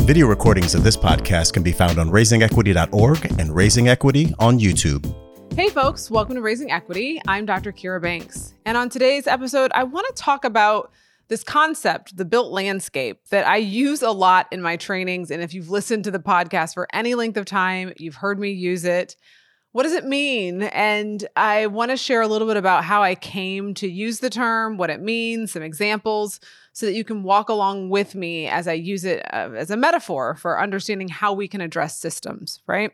[0.00, 5.14] Video recordings of this podcast can be found on raisingequity.org and Raising Equity on YouTube.
[5.54, 7.20] Hey, folks, welcome to Raising Equity.
[7.28, 7.70] I'm Dr.
[7.70, 8.54] Kira Banks.
[8.66, 10.90] And on today's episode, I want to talk about
[11.28, 15.30] this concept, the built landscape, that I use a lot in my trainings.
[15.30, 18.50] And if you've listened to the podcast for any length of time, you've heard me
[18.50, 19.14] use it.
[19.72, 20.64] What does it mean?
[20.64, 24.28] And I want to share a little bit about how I came to use the
[24.28, 26.40] term, what it means, some examples,
[26.74, 29.76] so that you can walk along with me as I use it uh, as a
[29.76, 32.92] metaphor for understanding how we can address systems, right?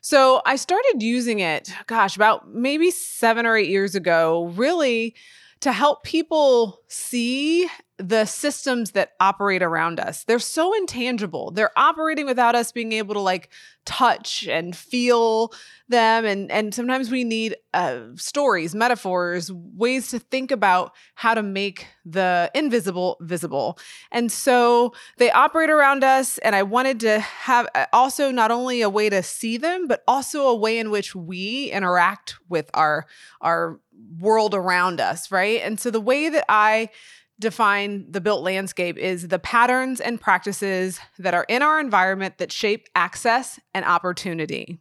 [0.00, 5.14] So I started using it, gosh, about maybe seven or eight years ago, really
[5.60, 10.24] to help people see the systems that operate around us.
[10.24, 11.50] They're so intangible.
[11.50, 13.48] They're operating without us being able to like
[13.86, 15.52] touch and feel
[15.88, 21.42] them and and sometimes we need uh, stories, metaphors, ways to think about how to
[21.42, 23.78] make the invisible visible.
[24.10, 28.82] And so they operate around us and I wanted to have uh, also not only
[28.82, 33.06] a way to see them but also a way in which we interact with our
[33.40, 33.80] our
[34.18, 35.60] world around us, right?
[35.62, 36.90] And so the way that I
[37.38, 42.52] define the built landscape is the patterns and practices that are in our environment that
[42.52, 44.78] shape access and opportunity.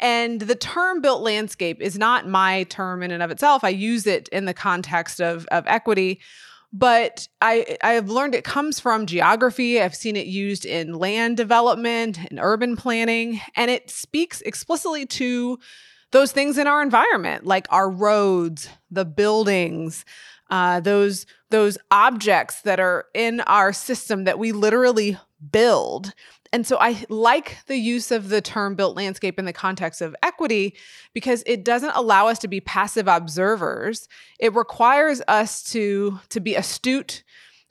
[0.00, 3.62] And the term built landscape is not my term in and of itself.
[3.62, 6.20] I use it in the context of, of equity,
[6.72, 9.80] but I, I have learned it comes from geography.
[9.80, 15.58] I've seen it used in land development and urban planning, and it speaks explicitly to
[16.10, 20.04] those things in our environment, like our roads, the buildings,
[20.50, 25.18] uh, those those objects that are in our system that we literally
[25.50, 26.14] build.
[26.52, 30.14] And so I like the use of the term built landscape in the context of
[30.22, 30.74] equity
[31.14, 34.06] because it doesn't allow us to be passive observers.
[34.38, 37.22] It requires us to to be astute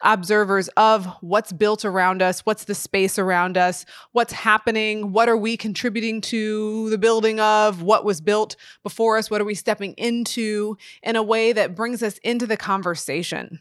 [0.03, 5.37] observers of what's built around us, what's the space around us, what's happening, what are
[5.37, 9.93] we contributing to the building of, what was built before us, what are we stepping
[9.93, 13.59] into in a way that brings us into the conversation.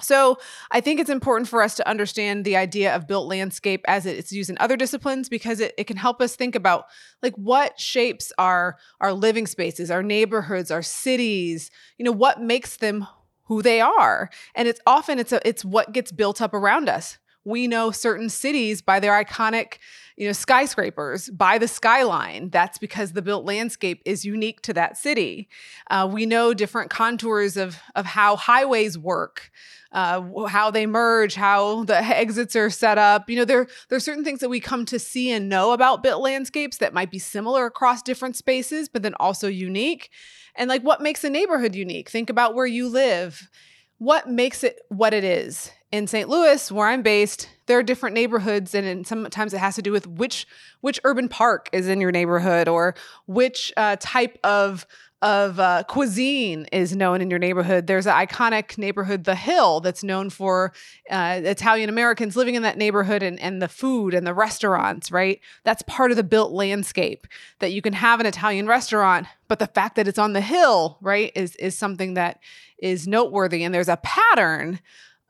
[0.00, 0.38] So,
[0.70, 4.30] I think it's important for us to understand the idea of built landscape as it's
[4.30, 6.84] used in other disciplines because it, it can help us think about
[7.20, 12.76] like what shapes our our living spaces, our neighborhoods, our cities, you know, what makes
[12.76, 13.08] them
[13.48, 14.30] who they are.
[14.54, 17.18] And it's often it's a, it's what gets built up around us.
[17.48, 19.78] We know certain cities by their iconic,
[20.16, 22.50] you know, skyscrapers, by the skyline.
[22.50, 25.48] That's because the built landscape is unique to that city.
[25.90, 29.50] Uh, we know different contours of of how highways work,
[29.92, 33.30] uh, how they merge, how the exits are set up.
[33.30, 36.20] You know, there there's certain things that we come to see and know about built
[36.20, 40.10] landscapes that might be similar across different spaces, but then also unique.
[40.54, 42.10] And like what makes a neighborhood unique?
[42.10, 43.48] Think about where you live.
[43.96, 45.70] What makes it what it is?
[45.90, 46.28] In St.
[46.28, 50.06] Louis, where I'm based, there are different neighborhoods and sometimes it has to do with
[50.06, 50.46] which
[50.80, 52.94] which urban park is in your neighborhood or
[53.26, 54.86] which uh, type of
[55.20, 57.86] of uh, cuisine is known in your neighborhood.
[57.86, 60.72] There's an iconic neighborhood, The Hill, that's known for
[61.10, 65.40] uh, Italian Americans living in that neighborhood and, and the food and the restaurants, right?
[65.64, 67.26] That's part of the built landscape
[67.58, 70.98] that you can have an Italian restaurant, but the fact that it's on the hill,
[71.00, 72.38] right, is, is something that
[72.78, 73.64] is noteworthy.
[73.64, 74.78] And there's a pattern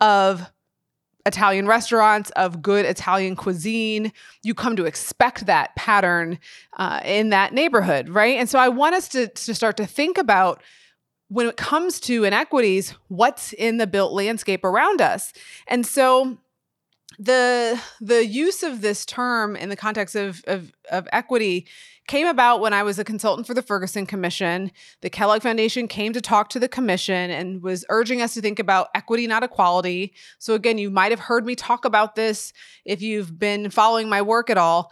[0.00, 0.50] of
[1.26, 4.12] Italian restaurants, of good Italian cuisine.
[4.42, 6.38] You come to expect that pattern
[6.76, 8.36] uh, in that neighborhood, right?
[8.36, 10.62] And so I want us to, to start to think about
[11.28, 15.32] when it comes to inequities, what's in the built landscape around us.
[15.66, 16.38] And so
[17.18, 21.66] the the use of this term in the context of, of, of equity
[22.06, 24.72] came about when I was a consultant for the Ferguson Commission.
[25.02, 28.58] The Kellogg Foundation came to talk to the commission and was urging us to think
[28.58, 30.14] about equity, not equality.
[30.38, 32.52] So, again, you might have heard me talk about this
[32.84, 34.90] if you've been following my work at all.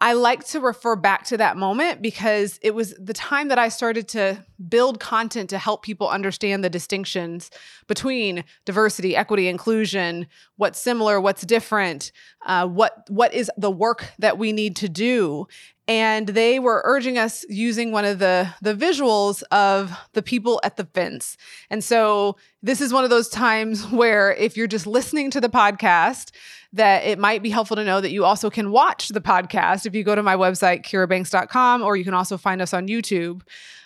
[0.00, 3.68] I like to refer back to that moment because it was the time that I
[3.68, 7.50] started to build content to help people understand the distinctions
[7.88, 12.12] between diversity, equity, inclusion, what's similar, what's different,
[12.46, 15.48] uh, what what is the work that we need to do,
[15.88, 20.76] and they were urging us using one of the the visuals of the people at
[20.76, 21.36] the fence.
[21.70, 25.48] And so this is one of those times where if you're just listening to the
[25.48, 26.30] podcast,
[26.74, 29.94] that it might be helpful to know that you also can watch the podcast if
[29.94, 33.40] you go to my website kirabanks.com or you can also find us on YouTube.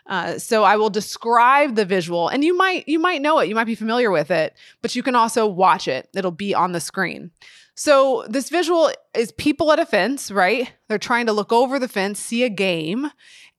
[0.07, 3.55] Uh, so I will describe the visual, and you might you might know it, you
[3.55, 6.09] might be familiar with it, but you can also watch it.
[6.13, 7.31] It'll be on the screen.
[7.75, 10.73] So this visual is people at a fence, right?
[10.89, 13.11] They're trying to look over the fence, see a game,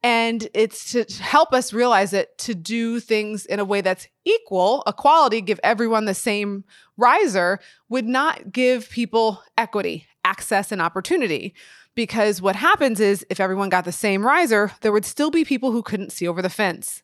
[0.03, 4.83] And it's to help us realize that to do things in a way that's equal,
[4.85, 6.65] equality, give everyone the same
[6.97, 11.55] riser, would not give people equity, access, and opportunity.
[11.95, 15.71] Because what happens is if everyone got the same riser, there would still be people
[15.71, 17.01] who couldn't see over the fence.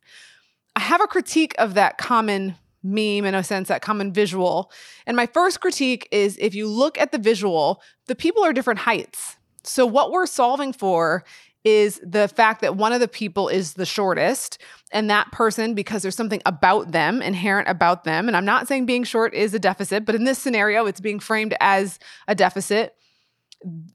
[0.76, 4.72] I have a critique of that common meme in a sense, that common visual.
[5.06, 8.81] And my first critique is if you look at the visual, the people are different
[8.81, 9.38] heights.
[9.64, 11.24] So what we're solving for
[11.64, 14.58] is the fact that one of the people is the shortest
[14.92, 18.86] and that person because there's something about them inherent about them and I'm not saying
[18.86, 22.00] being short is a deficit but in this scenario it's being framed as
[22.30, 22.96] a deficit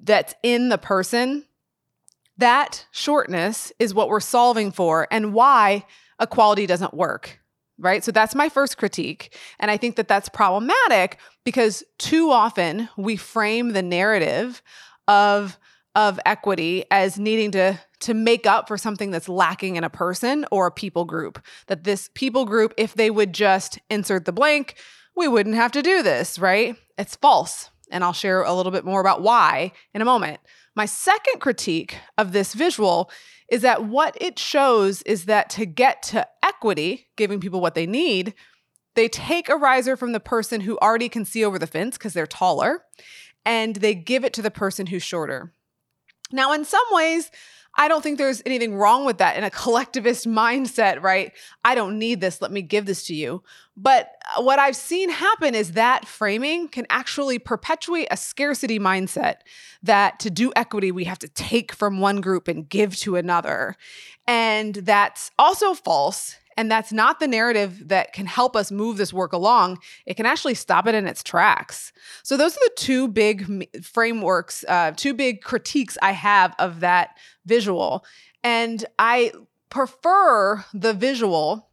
[0.03, 1.47] that's in the person
[2.37, 5.87] that shortness is what we're solving for and why
[6.21, 7.41] equality doesn't work
[7.79, 8.05] right?
[8.05, 9.37] So that's my first critique.
[9.59, 14.63] And I think that that's problematic because too often we frame the narrative
[15.09, 15.59] of
[15.97, 20.45] of equity as needing to to make up for something that's lacking in a person
[20.51, 21.43] or a people group.
[21.69, 24.75] That this people group if they would just insert the blank,
[25.17, 26.77] we wouldn't have to do this, right?
[26.99, 27.71] It's false.
[27.91, 30.41] And I'll share a little bit more about why in a moment.
[30.75, 33.11] My second critique of this visual
[33.49, 37.87] is that what it shows is that to get to equity, giving people what they
[37.87, 38.35] need,
[38.95, 42.13] they take a riser from the person who already can see over the fence because
[42.13, 42.85] they're taller,
[43.45, 45.53] and they give it to the person who's shorter.
[46.33, 47.31] Now, in some ways,
[47.77, 51.33] I don't think there's anything wrong with that in a collectivist mindset, right?
[51.65, 52.41] I don't need this.
[52.41, 53.43] Let me give this to you.
[53.77, 59.37] But uh, what I've seen happen is that framing can actually perpetuate a scarcity mindset
[59.83, 63.77] that to do equity, we have to take from one group and give to another.
[64.27, 69.13] And that's also false and that's not the narrative that can help us move this
[69.13, 69.79] work along.
[70.07, 71.93] It can actually stop it in its tracks.
[72.23, 77.17] So, those are the two big frameworks, uh, two big critiques I have of that
[77.47, 78.05] visual.
[78.43, 79.33] And I
[79.71, 81.69] prefer the visual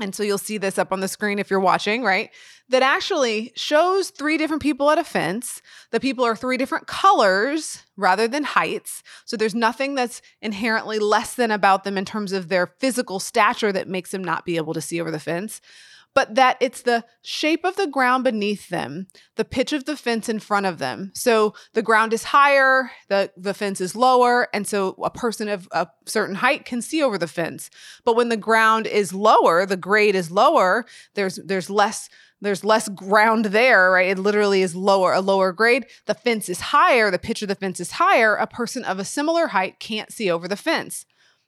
[0.00, 2.30] and so you'll see this up on the screen if you're watching, right?
[2.70, 5.60] That actually shows three different people at a fence.
[5.90, 9.02] The people are three different colors rather than heights.
[9.26, 13.72] So there's nothing that's inherently less than about them in terms of their physical stature
[13.72, 15.60] that makes them not be able to see over the fence
[16.14, 19.06] but that it's the shape of the ground beneath them,
[19.36, 21.10] the pitch of the fence in front of them.
[21.14, 25.68] So the ground is higher, the, the fence is lower, and so a person of
[25.72, 27.70] a certain height can see over the fence.
[28.04, 32.08] But when the ground is lower, the grade is lower, there's there's less
[32.42, 34.10] there's less ground there, right?
[34.10, 35.86] It literally is lower, a lower grade.
[36.06, 38.34] The fence is higher, the pitch of the fence is higher.
[38.34, 41.06] A person of a similar height can't see over the fence.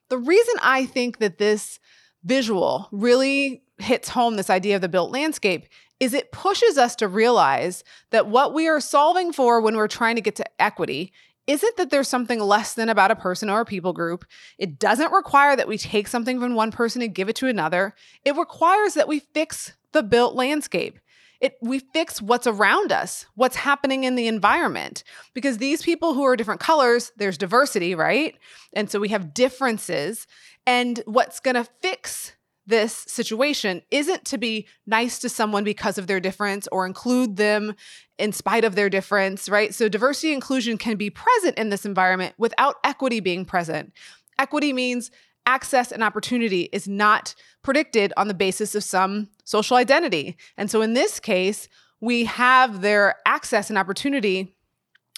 [0.09, 1.79] The reason I think that this
[2.25, 5.67] visual really hits home this idea of the built landscape
[5.99, 10.15] is it pushes us to realize that what we are solving for when we're trying
[10.15, 11.13] to get to equity
[11.47, 14.25] isn't that there's something less than about a person or a people group.
[14.57, 17.93] It doesn't require that we take something from one person and give it to another.
[18.23, 20.99] It requires that we fix the built landscape.
[21.41, 25.03] It, we fix what's around us, what's happening in the environment.
[25.33, 28.35] Because these people who are different colors, there's diversity, right?
[28.73, 30.27] And so we have differences.
[30.65, 32.33] And what's going to fix
[32.67, 37.75] this situation isn't to be nice to someone because of their difference or include them
[38.17, 39.73] in spite of their difference, right?
[39.73, 43.93] So diversity inclusion can be present in this environment without equity being present.
[44.39, 45.11] Equity means
[45.45, 50.37] access and opportunity is not predicted on the basis of some social identity.
[50.57, 51.69] And so in this case,
[52.01, 54.54] we have their access and opportunity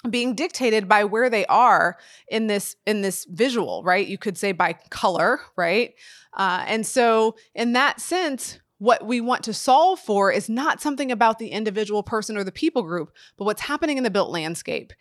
[0.08, 1.96] being dictated by where they are
[2.28, 4.06] in this in this visual right?
[4.06, 5.94] You could say by color right?
[6.34, 11.10] Uh, and so in that sense what we want to solve for is not something
[11.10, 14.92] about the individual person or the people group but what's happening in the built landscape.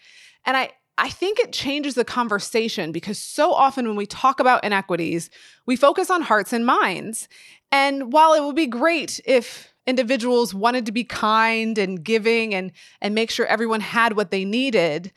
[0.45, 4.63] And i I think it changes the conversation because so often when we talk about
[4.63, 5.29] inequities,
[5.67, 7.29] we focus on hearts and minds.
[7.71, 12.71] And while it would be great if individuals wanted to be kind and giving and
[13.01, 15.11] and make sure everyone had what they needed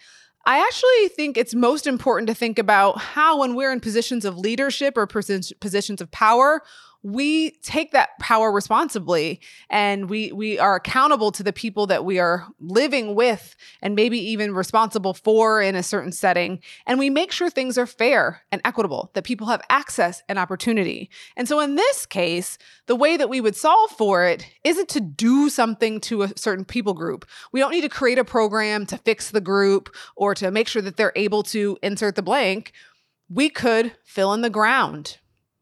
[0.46, 4.38] I actually think it's most important to think about how, when we're in positions of
[4.38, 6.62] leadership or positions of power,
[7.02, 9.40] we take that power responsibly
[9.70, 14.18] and we we are accountable to the people that we are living with and maybe
[14.18, 16.60] even responsible for in a certain setting.
[16.86, 21.08] And we make sure things are fair and equitable that people have access and opportunity.
[21.36, 25.00] And so in this case the way that we would solve for it isn't to
[25.00, 27.24] do something to a certain people group.
[27.52, 30.82] We don't need to create a program to fix the group or to make sure
[30.82, 32.72] that they're able to insert the blank.
[33.30, 35.19] We could fill in the ground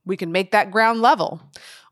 [0.08, 1.40] we can make that ground level.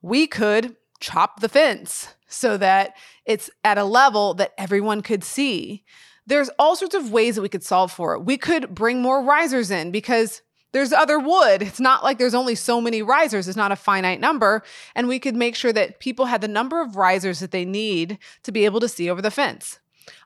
[0.02, 5.84] We could chop the fence so that it's at a level that everyone could see.
[6.26, 8.24] There's all sorts of ways that we could solve for it.
[8.24, 10.42] We could bring more risers in because
[10.72, 11.62] there's other wood.
[11.62, 13.46] It's not like there's only so many risers.
[13.46, 14.62] It's not a finite number.
[14.94, 18.18] And we could make sure that people had the number of risers that they need
[18.42, 19.78] to be able to see over the fence.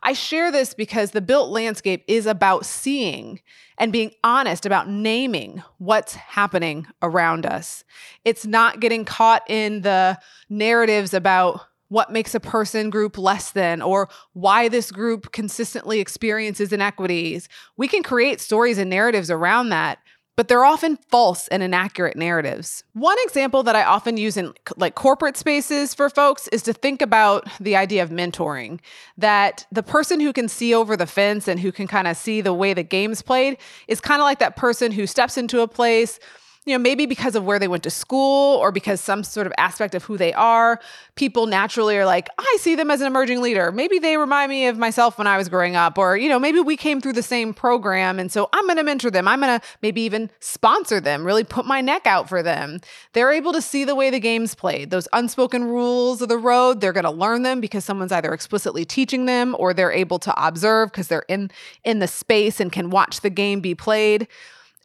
[0.03, 3.41] I share this because the built landscape is about seeing
[3.79, 7.85] and being honest about naming what's happening around us.
[8.25, 10.19] It's not getting caught in the
[10.49, 16.73] narratives about what makes a person group less than or why this group consistently experiences
[16.73, 17.49] inequities.
[17.77, 19.99] We can create stories and narratives around that
[20.41, 22.83] but they're often false and inaccurate narratives.
[22.95, 27.03] One example that I often use in like corporate spaces for folks is to think
[27.03, 28.81] about the idea of mentoring.
[29.19, 32.41] That the person who can see over the fence and who can kind of see
[32.41, 35.69] the way the game's played is kind of like that person who steps into a
[35.69, 36.19] place
[36.67, 39.53] you know, maybe because of where they went to school or because some sort of
[39.57, 40.79] aspect of who they are,
[41.15, 43.73] people naturally are like, I see them as an emerging leader.
[43.73, 46.61] Maybe they remind me of myself when I was growing up, or, you know, maybe
[46.61, 48.19] we came through the same program.
[48.19, 49.27] And so I'm going to mentor them.
[49.27, 52.81] I'm going to maybe even sponsor them, really put my neck out for them.
[53.15, 56.83] They're able to see the way the game's played, those unspoken rules of the road.
[56.83, 60.47] They're going to learn them because someone's either explicitly teaching them or they're able to
[60.47, 61.51] observe because they're in,
[61.85, 64.29] in the space and can watch the game be played.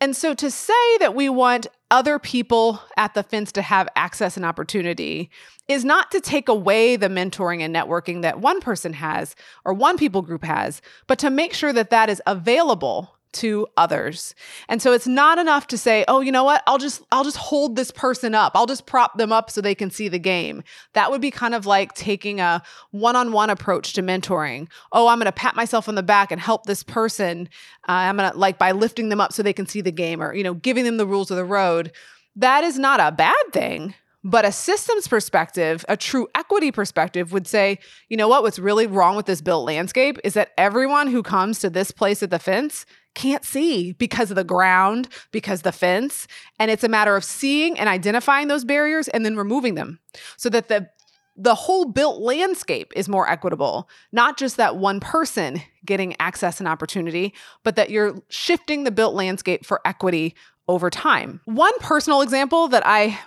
[0.02, 4.36] And so to say that we want other people at the fence to have access
[4.36, 5.30] and opportunity
[5.68, 9.98] is not to take away the mentoring and networking that one person has or one
[9.98, 14.34] people group has, but to make sure that that is available to others.
[14.70, 16.64] And so it's not enough to say, "Oh, you know what?
[16.68, 18.54] I'll just I'll just hold this person up.
[18.56, 20.64] I'll just prop them up so they can see the game."
[20.94, 24.68] That would be kind of like taking a one-on-one approach to mentoring.
[24.92, 27.50] "Oh, I'm going to pat myself on the back and help this person.
[27.88, 30.22] Uh, I'm going to like by lifting them up so they can see the game
[30.22, 31.92] or, you know, giving them the rules of the road."
[32.38, 33.96] That is not a bad thing.
[34.28, 37.78] But a systems perspective, a true equity perspective would say,
[38.10, 41.60] you know what, what's really wrong with this built landscape is that everyone who comes
[41.60, 46.28] to this place at the fence can't see because of the ground, because the fence.
[46.60, 50.00] And it's a matter of seeing and identifying those barriers and then removing them
[50.38, 50.90] so that the
[51.38, 56.68] the whole built landscape is more equitable, not just that one person getting access and
[56.68, 60.34] opportunity, but that you're shifting the built landscape for equity
[60.68, 61.42] over time.
[61.46, 63.20] One personal example that I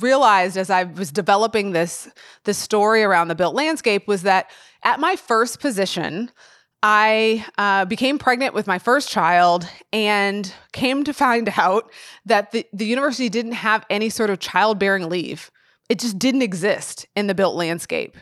[0.00, 2.08] realized as I was developing this
[2.44, 4.50] this story around the built landscape was that
[4.84, 6.30] at my first position,
[6.82, 11.90] I uh, became pregnant with my first child and came to find out
[12.26, 15.50] that the, the university didn't have any sort of childbearing leave.
[15.88, 18.16] It just didn't exist in the built landscape.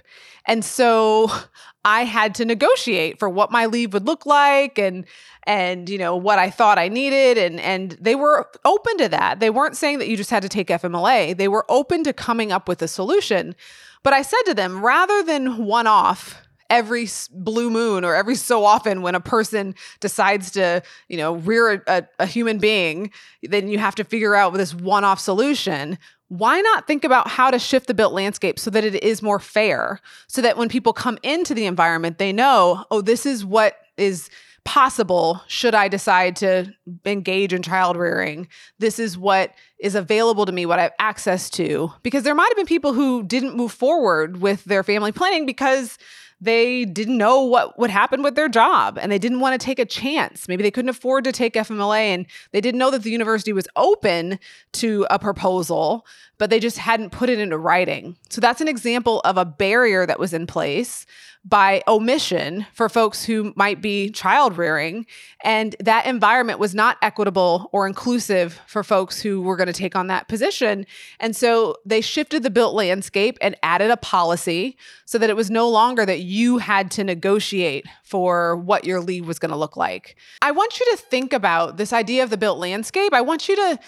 [0.46, 1.30] And so
[1.84, 5.04] I had to negotiate for what my leave would look like and
[5.44, 9.38] and you know what I thought I needed and and they were open to that.
[9.38, 11.36] They weren't saying that you just had to take FMLA.
[11.36, 13.54] They were open to coming up with a solution.
[14.02, 18.64] But I said to them rather than one off every blue moon or every so
[18.64, 23.10] often when a person decides to, you know, rear a, a human being,
[23.42, 25.98] then you have to figure out this one off solution.
[26.28, 29.38] Why not think about how to shift the built landscape so that it is more
[29.38, 30.00] fair?
[30.26, 34.28] So that when people come into the environment, they know, oh, this is what is
[34.66, 36.74] possible should I decide to
[37.06, 38.48] engage in child rearing.
[38.80, 41.92] This is what is available to me, what I have access to.
[42.02, 45.96] Because there might have been people who didn't move forward with their family planning because
[46.40, 49.78] they didn't know what would happen with their job and they didn't want to take
[49.78, 50.48] a chance.
[50.48, 53.66] Maybe they couldn't afford to take FMLA and they didn't know that the university was
[53.74, 54.38] open
[54.72, 56.06] to a proposal,
[56.38, 58.16] but they just hadn't put it into writing.
[58.28, 61.06] So that's an example of a barrier that was in place
[61.46, 65.06] by omission for folks who might be child rearing.
[65.42, 69.94] And that environment was not equitable or inclusive for folks who were going to take
[69.94, 70.86] on that position.
[71.20, 75.48] And so they shifted the built landscape and added a policy so that it was
[75.48, 79.76] no longer that you had to negotiate for what your leave was going to look
[79.76, 80.16] like.
[80.42, 83.14] I want you to think about this idea of the built landscape.
[83.14, 83.78] I want you to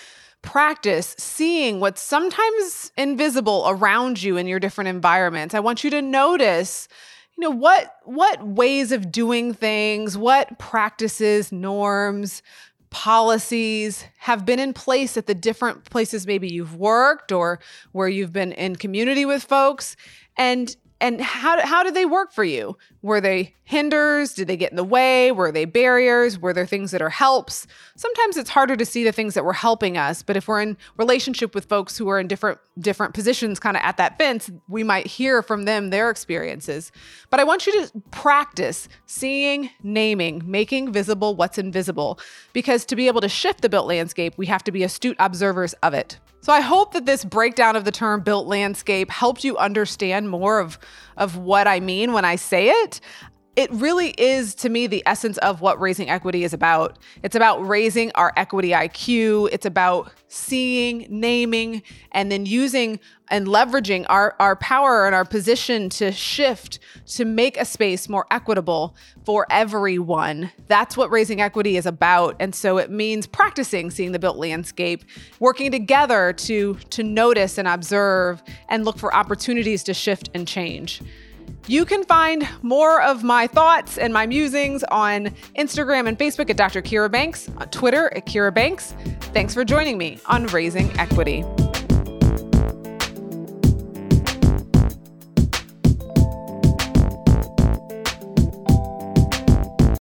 [0.42, 5.54] practice seeing what's sometimes invisible around you in your different environments.
[5.54, 6.88] I want you to notice
[7.36, 12.42] you know what what ways of doing things what practices norms
[12.90, 17.60] policies have been in place at the different places maybe you've worked or
[17.92, 19.94] where you've been in community with folks
[20.36, 22.76] and and how how did they work for you?
[23.02, 24.34] Were they hinders?
[24.34, 25.30] Did they get in the way?
[25.30, 26.38] Were they barriers?
[26.38, 27.66] Were there things that are helps?
[27.94, 30.76] Sometimes it's harder to see the things that were helping us, but if we're in
[30.96, 34.82] relationship with folks who are in different different positions kind of at that fence, we
[34.82, 36.90] might hear from them their experiences.
[37.30, 42.18] But I want you to practice seeing, naming, making visible what's invisible
[42.52, 45.74] because to be able to shift the built landscape, we have to be astute observers
[45.74, 46.18] of it.
[46.40, 50.60] So I hope that this breakdown of the term built landscape helped you understand more
[50.60, 50.78] of,
[51.16, 53.00] of what I mean when I say it.
[53.58, 56.96] It really is to me the essence of what raising equity is about.
[57.24, 59.48] It's about raising our equity IQ.
[59.50, 63.00] It's about seeing, naming, and then using
[63.32, 68.26] and leveraging our, our power and our position to shift to make a space more
[68.30, 70.52] equitable for everyone.
[70.68, 72.36] That's what raising equity is about.
[72.38, 75.04] And so it means practicing seeing the built landscape,
[75.40, 81.02] working together to, to notice and observe and look for opportunities to shift and change.
[81.66, 85.26] You can find more of my thoughts and my musings on
[85.56, 86.82] Instagram and Facebook at Dr.
[86.82, 88.94] Kira Banks, on Twitter at Kira Banks.
[89.32, 91.44] Thanks for joining me on Raising Equity.